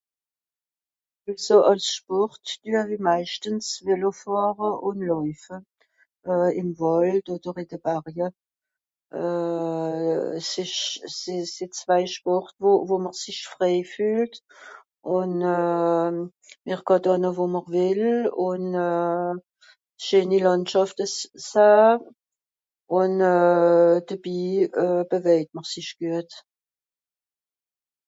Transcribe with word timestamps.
àlso 1.31 1.57
àls 1.71 1.87
spòrt 1.97 2.43
due-w-i 2.63 2.97
meischtens 3.07 3.67
vélo 3.87 4.09
fàhre 4.21 4.69
ùn 4.87 4.97
làufe 5.09 5.57
euh 6.31 6.49
ìm 6.61 6.69
wàld 6.79 7.25
òder 7.33 7.55
ìn 7.63 7.69
de 7.71 7.77
barje 7.85 8.27
euh 9.21 10.25
s 10.49 10.51
esch 10.63 10.81
se 11.19 11.35
se 11.53 11.65
zwai 11.77 12.05
spòrt 12.15 12.53
wo 12.63 12.71
wo 12.87 12.95
mr 13.03 13.15
sich 13.23 13.41
frei 13.53 13.77
fühlt 13.93 14.33
ùn 15.17 15.31
euh 15.57 16.13
mr 16.65 16.81
kàt 16.87 17.03
ànne 17.13 17.29
wo 17.37 17.45
mr 17.55 17.65
wìll 17.73 18.05
ùn 18.49 18.63
euh 18.89 19.33
scheeni 20.03 20.37
làndschàfte 20.45 21.03
euh 21.09 21.15
sahn 21.49 21.95
ùn 22.99 23.11
euh 23.35 23.95
debi 24.07 24.41
euh 24.83 25.01
bewejt 25.09 25.49
mr 25.57 25.65
sich 25.73 25.91
guet 25.99 26.31